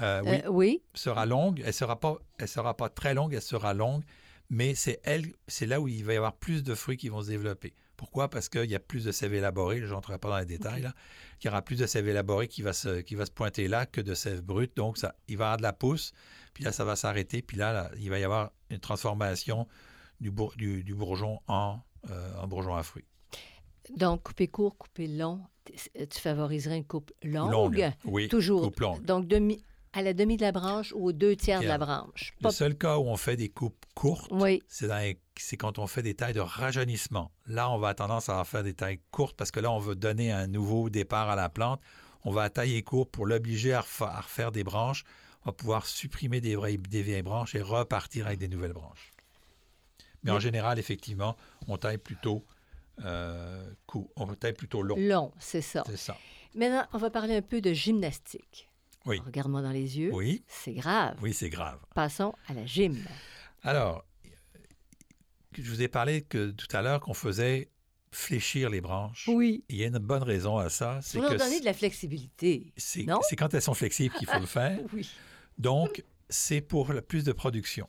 [0.00, 0.82] Euh, oui, Euh, oui.
[0.94, 1.62] sera longue.
[1.66, 4.04] Elle sera pas, elle sera pas très longue, elle sera longue,
[4.50, 7.22] mais c'est elle, c'est là où il va y avoir plus de fruits qui vont
[7.22, 7.72] se développer.
[7.96, 8.28] Pourquoi?
[8.30, 9.80] Parce qu'il y a plus de sève élaborée.
[9.80, 10.94] Je n'entrerai pas dans les détails là.
[11.40, 13.84] Il y aura plus de sève élaborée qui va se, qui va se pointer là
[13.86, 14.74] que de sève brute.
[14.76, 16.12] Donc ça, il va y avoir de la pousse.
[16.54, 17.42] Puis là, ça va s'arrêter.
[17.42, 19.68] Puis là, là, il va y avoir une transformation
[20.18, 21.78] du, bour- du, du bourgeon en,
[22.10, 23.04] euh, en bourgeon à fruits.
[23.96, 27.50] Donc, couper court, couper long, tu favoriserais une coupe longue?
[27.52, 27.92] Longue.
[28.04, 28.28] Oui.
[28.28, 28.62] Toujours.
[28.62, 29.04] coupe longue.
[29.04, 32.32] Donc, demi, à la demi de la branche ou aux deux tiers de la branche.
[32.42, 34.62] Le seul cas où on fait des coupes courtes, Oui.
[34.68, 35.18] c'est les-
[35.56, 37.32] quand on fait des tailles de rajeunissement.
[37.46, 39.96] Là, on va avoir tendance à faire des tailles courtes parce que là, on veut
[39.96, 41.80] donner un nouveau départ à la plante.
[42.24, 45.04] On va tailler court pour l'obliger à, refa- à refaire des branches.
[45.44, 49.12] On va pouvoir supprimer des, vieilles- des vieilles branches et repartir avec des nouvelles branches.
[50.22, 51.34] Mais en général, effectivement,
[51.66, 52.44] on taille plutôt
[53.04, 54.10] euh, court.
[54.16, 54.96] On taille plutôt long.
[54.98, 55.82] Long, c'est ça.
[55.86, 56.16] C'est ça.
[56.54, 58.68] Maintenant, on va parler un peu de gymnastique.
[59.06, 59.20] Oui.
[59.24, 60.10] Regarde-moi dans les yeux.
[60.12, 61.16] Oui, C'est grave.
[61.22, 61.78] oui, c'est grave.
[61.94, 62.96] Passons à la gym.
[63.62, 64.04] Alors,
[65.56, 67.70] je vous ai parlé que tout à l'heure qu'on faisait
[68.12, 69.28] fléchir les branches.
[69.28, 69.64] Oui.
[69.68, 72.72] Il y a une bonne raison à ça, c'est Pour leur donner de la flexibilité.
[72.76, 73.20] c'est non?
[73.28, 74.78] c'est quand elles sont flexibles qu'il faut le faire.
[74.92, 75.08] Oui.
[75.58, 77.88] Donc, c'est pour plus de production.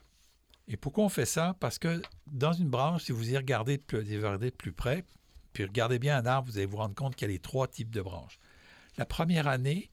[0.68, 1.56] Et pourquoi on fait ça?
[1.60, 4.72] Parce que dans une branche, si vous y regardez de plus, y regardez de plus
[4.72, 5.04] près,
[5.54, 7.68] puis regardez bien un arbre, vous allez vous rendre compte qu'il y a les trois
[7.68, 8.40] types de branches.
[8.98, 9.90] La première année,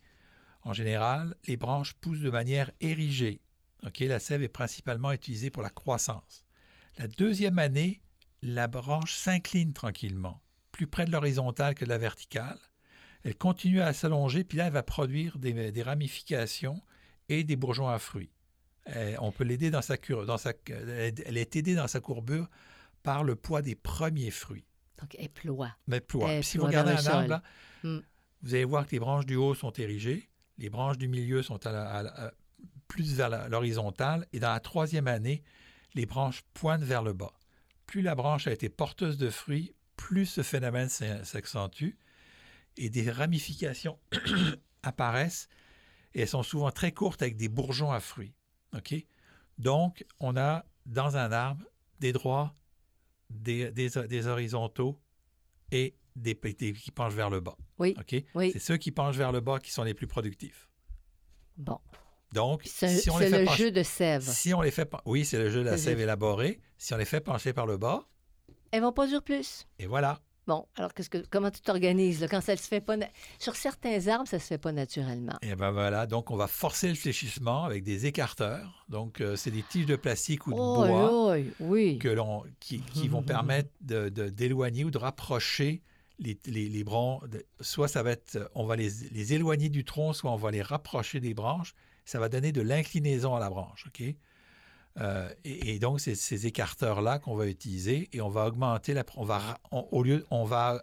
[0.69, 3.41] en général, les branches poussent de manière érigée.
[3.87, 4.01] OK?
[4.01, 6.45] La sève est principalement utilisée pour la croissance.
[6.99, 8.03] La deuxième année,
[8.43, 12.59] la branche s'incline tranquillement, plus près de l'horizontale que de la verticale.
[13.25, 16.83] Elle continue à s'allonger, puis là, elle va produire des, des ramifications
[17.29, 18.31] et des bourgeons à fruits.
[18.95, 22.49] Euh, on peut l'aider dans sa cure, dans sa, elle est aidée dans sa courbure
[23.03, 24.67] par le poids des premiers fruits.
[25.01, 25.75] Donc, elle ploie.
[25.87, 26.31] Mais ploie.
[26.31, 27.43] Elle si vous regardez un arbre, là,
[27.85, 28.01] Hmm.
[28.43, 30.28] vous allez voir que les branches du haut sont érigées,
[30.59, 32.33] les branches du milieu sont à à à-
[32.89, 35.43] plus la- l'horizontale, et dans la troisième année,
[35.95, 37.33] les branches pointent vers le bas.
[37.87, 41.93] Plus la branche a été porteuse de fruits, plus ce phénomène s'accentue,
[42.77, 43.99] et des ramifications
[44.83, 45.49] apparaissent,
[46.15, 48.35] et elles sont souvent très courtes avec des bourgeons à fruits.
[49.59, 51.65] Donc, on a dans un arbre
[52.01, 52.55] des droits,
[53.31, 54.99] des, des- des horizontaux
[55.73, 57.57] et des, des qui penchent vers le bas.
[57.79, 57.95] Oui.
[57.99, 58.23] OK?
[58.35, 58.51] Oui.
[58.53, 60.69] C'est ceux qui penchent vers le bas qui sont les plus productifs.
[61.57, 61.79] Bon.
[62.33, 64.23] Donc, C'est si on les fait le pencher- jeu de sève.
[64.23, 66.61] si on les fait, oui, c'est le jeu de la sève élaborée.
[66.77, 68.07] Si on les fait pencher par le bas,
[68.71, 69.67] Elles vont produire plus.
[69.79, 70.21] et voilà.
[70.47, 72.97] Bon, alors qu'est-ce que, comment tu t'organises quand ça se fait pas
[73.39, 75.35] sur certains arbres, ça se fait pas naturellement.
[75.43, 76.07] Et ben voilà.
[76.07, 78.87] Donc, on va forcer le fléchissement avec des écarteurs.
[78.89, 81.99] Donc, euh, c'est des tiges de plastique ou de Oh, bois oh, oui.
[81.99, 85.83] que l'on, qui, qui vont permettre de- de- d'éloigner ou de rapprocher
[86.19, 87.23] les, les, branches.
[87.61, 90.63] Soit ça va être, on va les, les éloigner du tronc, soit on va les
[90.63, 91.75] rapprocher des branches.
[92.05, 94.03] Ça va donner de l'inclinaison à la branche, OK?
[95.01, 99.05] Euh, et, donc, c'est ces écarteurs-là qu'on va utiliser et on va augmenter la...
[99.17, 100.83] On va, au lieu, on va...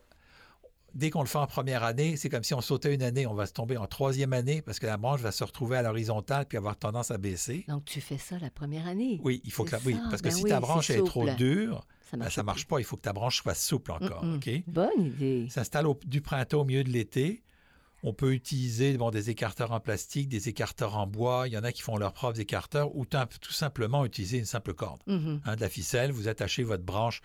[0.95, 3.33] dès qu'on le fait en première année, c'est comme si on sautait une année, on
[3.33, 6.45] va se tomber en troisième année parce que la branche va se retrouver à l'horizontale
[6.47, 7.65] puis avoir tendance à baisser.
[7.67, 9.19] Donc, tu fais ça la première année.
[9.23, 11.85] Oui, il faut que la, oui, parce que ben si ta branche est, trop dure,
[12.09, 12.79] ça ne ben, marche pas.
[12.79, 14.23] Il faut que ta branche soit souple encore.
[14.67, 15.47] Bonne idée.
[15.49, 17.43] S'installe du printemps au milieu de l'été.
[18.03, 21.47] On peut utiliser bon, des écarteurs en plastique, des écarteurs en bois.
[21.47, 24.73] Il y en a qui font leurs propres écarteurs ou tout simplement utiliser une simple
[24.73, 25.01] corde.
[25.07, 25.39] Mm-hmm.
[25.43, 27.21] Hein, de la ficelle, vous attachez votre branche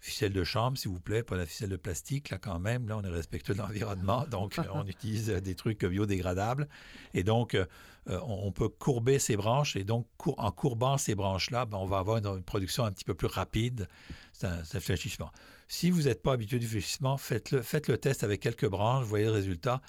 [0.00, 2.96] ficelle de chambre, s'il vous plaît, pas la ficelle de plastique, là quand même, là
[2.96, 6.68] on est respectueux de l'environnement, donc on utilise des trucs biodégradables.
[7.14, 7.66] Et donc, euh,
[8.06, 12.16] on peut courber ces branches, et donc en courbant ces branches-là, ben, on va avoir
[12.16, 13.88] une, production un petit peu plus rapide.
[14.32, 15.30] C'est un, fléchissement.
[15.68, 19.26] Si vous n'êtes pas habitué du fléchissement, faites-le faites le test avec quelques branches, voyez
[19.26, 19.80] le résultat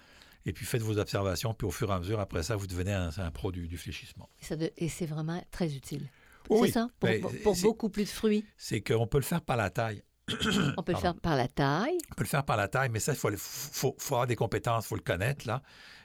[0.46, 2.94] et puis faites vos observations, puis au fur et à mesure, après ça, vous devenez
[2.94, 4.30] un, un pro du, fléchissement.
[4.78, 6.10] Et, c'est vraiment très utile.
[6.52, 7.22] C'est ça, pour, ben,
[7.62, 8.46] beaucoup plus de fruits.
[8.58, 10.04] C'est qu'on peut le faire par la taille.
[10.78, 11.98] On peut le faire par la taille.
[12.12, 14.86] On peut le faire par la taille, mais ça, il faut, faut, avoir des compétences,
[14.86, 15.62] il faut le connaître, là.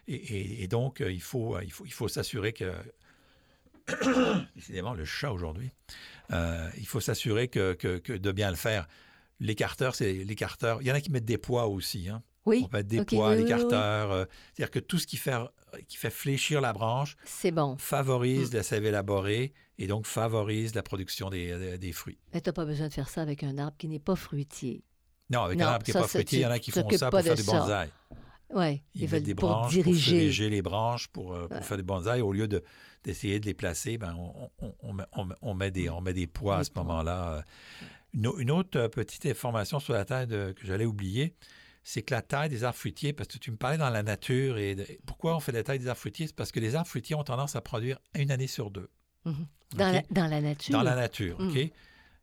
[0.09, 2.73] Et, donc, euh, il faut, il faut, il faut s'assurer que...
[4.57, 5.71] Décidément, le chat aujourd'hui.
[6.33, 8.89] Euh, il faut s'assurer que, que, de bien le faire.
[9.41, 10.81] L'écarteur, c'est l'écarteur.
[10.81, 12.09] Il y en a qui mettent des poids aussi.
[12.09, 12.23] Hein.
[12.47, 12.63] Oui.
[12.65, 14.13] On peut mettre des poids, l'écarteur.
[14.13, 15.37] Euh, c'est-à-dire que tout ce qui fait,
[15.89, 17.17] qui fait fléchir la branche
[17.53, 17.77] bon.
[17.77, 18.57] favorise mm.
[18.57, 22.19] la sève élaborée et donc favorise la production des, des fruits.
[22.33, 24.85] Mais tu n'as pas besoin de faire ça avec un arbre qui n'est pas fruitier.
[25.29, 27.11] Non, avec un arbre qui n'est pas fruitier, il y en a qui font ça
[27.11, 27.91] pour faire du bonsaï.
[28.55, 29.91] Oui, ils, mettent des branches diriger.
[29.91, 32.21] pour diriger les branches pour, euh, pour faire du bonsaï.
[32.21, 32.63] Au lieu de,
[33.03, 36.59] d'essayer de les placer, ben, on, on, on, on, met des, on met des poids
[36.59, 37.43] à ce moment-là.
[38.15, 41.35] Une, une, autre petite information sur la taille que j'allais oublier,
[41.89, 44.59] c'est que la taille des arbres fruitiers, parce que tu me parlais dans la nature,
[44.59, 47.15] et pourquoi on fait la taille des arbres fruitiers, c'est parce que les arbres fruitiers
[47.15, 48.91] ont tendance à produire une année sur deux.
[49.25, 49.47] Mhm.
[49.77, 50.73] Dans, la, dans, la, nature?
[50.73, 51.55] Dans la nature, OK?
[51.55, 51.71] Mhm.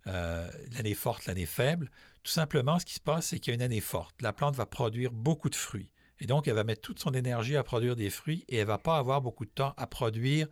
[0.08, 1.90] Euh, l'année forte, l'année faible.
[2.24, 4.22] Tout simplement, ce qui se passe, c'est qu'il y a une année forte.
[4.22, 5.94] La plante va produire beaucoup de fruits.
[6.20, 8.80] Et donc, elle va mettre toute son énergie à produire des fruits et elle va
[8.80, 10.50] pas avoir beaucoup de temps à produire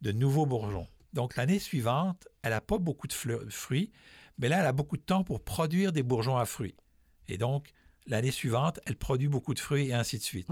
[0.00, 0.88] de nouveaux bourgeons.
[1.12, 3.92] Donc, l'année suivante, elle n'a pas beaucoup de fruits,
[4.38, 6.76] mais là, elle a beaucoup de temps pour produire des bourgeons à fruits.
[7.28, 7.74] Et donc,
[8.06, 10.48] l'année suivante, elle produit beaucoup de fruits et ainsi de suite.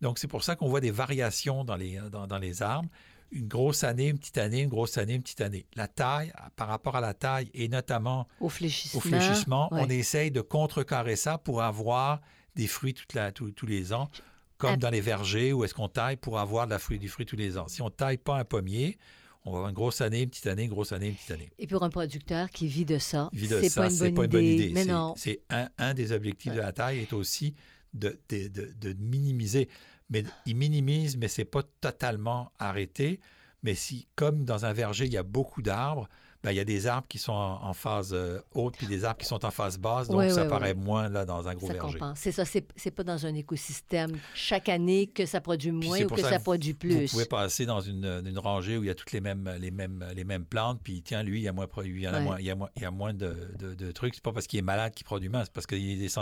[0.00, 2.88] Donc, c'est pour ça qu'on voit des variations dans les, dans, les arbres.
[3.30, 5.66] Une grosse année, une petite année, une grosse année, une petite année.
[5.74, 11.16] La taille, par rapport à la taille et notamment au fléchissement, on essaye de contrecarrer
[11.16, 12.20] ça pour avoir
[12.54, 14.08] des fruits toute la, tous les ans,
[14.56, 17.26] comme dans les vergers où est-ce qu'on taille pour avoir de la fruit, du fruit
[17.26, 17.68] tous les ans.
[17.68, 18.98] Si on ne taille pas un pommier,
[19.48, 21.50] on va avoir une grosse année, une petite année, une grosse année, une petite année.
[21.58, 24.70] Et pour un producteur qui vit de ça, c'est pas, une bonne idée.
[24.72, 25.14] Mais non.
[25.16, 27.54] C'est un, un, des objectifs de la taille est aussi
[27.94, 29.68] de, de, de, de, minimiser.
[30.10, 33.20] Mais il minimise, mais c'est pas totalement arrêté.
[33.62, 36.08] Mais si, comme dans un verger, il y a beaucoup d'arbres,
[36.44, 39.26] il y a des arbres qui sont en, phase euh, haute puis des arbres qui
[39.26, 41.98] sont en phase basse, donc ça paraît moins là dans un gros ça verger.
[42.14, 46.20] C'est ça, c'est pas dans un écosystème chaque année que ça produit moins ou que
[46.20, 47.06] ça, produit plus.
[47.06, 49.70] Vous pouvez passer dans une, une, rangée où il y a toutes les mêmes, les
[49.70, 52.38] mêmes, les mêmes plantes, puis tiens, lui, il y a moins, il y a moins,
[52.38, 54.14] il y a moins, il y a moins de, de, de trucs.
[54.14, 56.18] C'est pas parce qu'il est malade qu'il produit moins, c'est parce qu'il est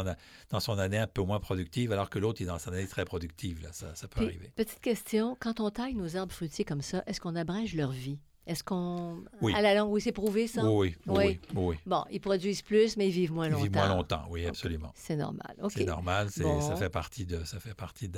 [0.50, 3.05] dans son année un peu moins productive, alors que l'autre est dans son année très
[3.05, 3.62] productive.
[3.62, 3.68] Là.
[3.72, 4.50] Ça, ça peut arriver.
[4.57, 8.18] Petite question, quand on taille nos arbres fruitiers comme ça, est-ce qu'on abrège leur vie?
[8.46, 9.24] Est-ce qu'on.
[9.40, 9.52] Oui.
[9.54, 10.64] À la longue, oui, c'est prouvé, ça?
[10.64, 13.61] Oui, oui, oui, Bon, ils produisent plus, mais ils vivent moins longtemps.
[13.61, 14.92] Ils vivent moins longtemps, oui, absolument.
[14.94, 15.56] C'est normal.
[15.62, 15.72] OK.
[15.74, 18.09] C'est normal, ça fait partie, de, ça fait partie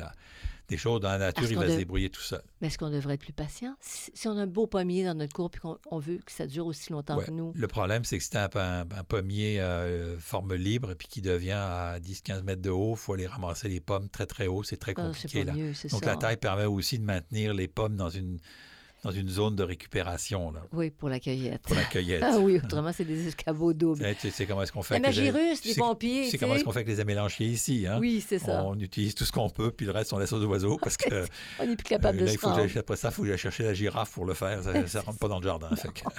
[0.68, 1.00] des choses.
[1.00, 2.42] Dans la nature, il va se débrouiller tout seul.
[2.60, 3.74] Mais est-ce qu'on devrait être plus patient?
[3.80, 6.66] Si, on a un beau pommier dans notre cour et qu'on veut que ça dure
[6.66, 7.52] aussi longtemps que nous.
[7.54, 11.98] Le problème, c'est que c'est un, un, pommier euh, forme libre puis qui devient à
[12.00, 14.62] 10-15 mètres de haut, il faut aller ramasser les pommes très, très haut.
[14.62, 15.44] C'est très ah, compliqué.
[15.44, 15.54] là.
[15.90, 18.38] Donc, la taille permet aussi de maintenir les pommes dans une
[19.04, 20.50] dans une zone de récupération.
[20.50, 20.62] Là.
[20.72, 21.62] Oui, pour la cueillette.
[21.62, 22.22] Pour la cueillette.
[22.22, 24.04] ah oui, autrement, c'est des escabeaux doubles.
[24.20, 26.30] Tu sais, comment est-ce qu'on fait La magie russe, les pompiers.
[26.30, 27.86] C'est comment est-ce qu'on fait avec les amélanchiers ici.
[27.86, 27.98] Hein?
[28.00, 28.64] Oui, c'est ça.
[28.64, 31.26] On utilise tout ce qu'on peut, puis le reste, on laisse aux oiseaux parce que...
[31.60, 32.66] on n'est plus capable de se rendre.
[32.78, 34.62] Après ça, il faut aller chercher la girafe pour le faire.
[34.62, 35.70] Ça ne rentre pas dans le jardin.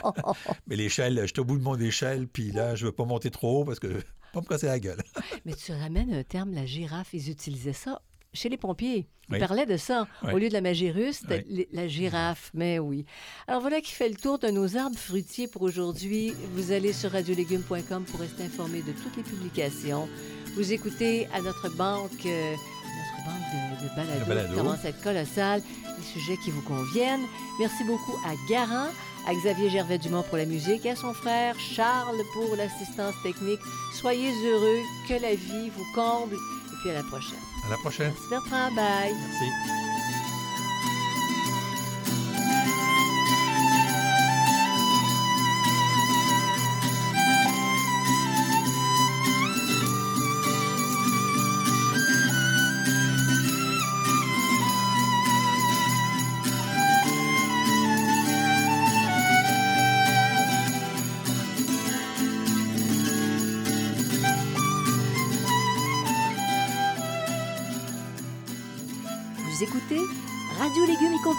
[0.67, 3.31] Mais l'échelle, j'étais au bout de mon échelle, puis là, je ne veux pas monter
[3.31, 3.87] trop haut parce que
[4.33, 5.01] pas me casser la gueule.
[5.45, 8.01] Mais tu ramènes un terme, la girafe, ils utilisaient ça
[8.33, 9.07] chez les pompiers.
[9.31, 10.07] Ils parlaient de ça.
[10.33, 11.21] Au lieu de la magie russe,
[11.71, 12.49] la girafe.
[12.53, 13.05] Mais oui.
[13.47, 16.33] Alors voilà qui fait le tour de nos arbres fruitiers pour aujourd'hui.
[16.55, 20.09] Vous allez sur radiolégumes.com pour rester informé de toutes les publications.
[20.55, 25.03] Vous écoutez à notre banque, euh, notre banque de, de balado, qui commence à être
[25.03, 25.61] colossale,
[25.97, 27.25] les sujets qui vous conviennent.
[27.59, 28.89] Merci beaucoup à Garant,
[29.27, 33.59] à Xavier Gervais-Dumont pour la musique et à son frère Charles pour l'assistance technique.
[33.93, 37.39] Soyez heureux, que la vie vous comble et puis à la prochaine.
[37.67, 38.11] À la prochaine.
[38.11, 38.71] Merci Bertrand.
[38.75, 39.13] Bye.
[39.13, 40.08] Merci.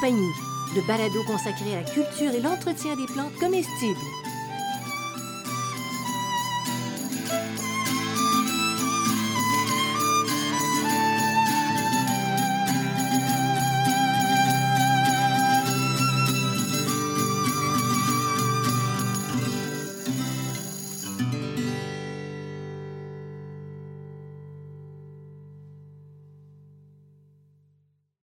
[0.00, 0.32] Compagnie,
[0.74, 3.98] le balado consacré à la culture et l'entretien des plantes comestibles.